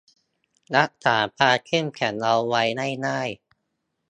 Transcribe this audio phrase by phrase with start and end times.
[0.77, 3.21] รักษาความเข้มแข็งเอาไว้ให้ได้